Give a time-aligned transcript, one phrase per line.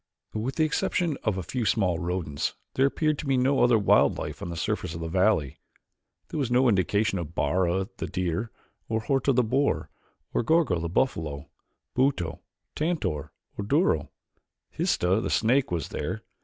[0.33, 4.17] With the exception of a few small rodents there appeared to be no other wild
[4.17, 5.59] life on the surface of the valley.
[6.29, 8.49] There was no indication of Bara, the deer,
[8.89, 9.91] or Horta, the boar,
[10.33, 11.49] or of Gorgo, the buffalo,
[11.95, 12.39] Buto,
[12.73, 14.09] Tantor, or Duro.
[14.71, 16.23] Histah, the snake, was there.